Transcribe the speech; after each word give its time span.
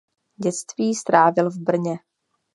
Dětství 0.35 0.95
strávil 0.95 1.49
v 1.49 1.57
Brně. 1.57 1.99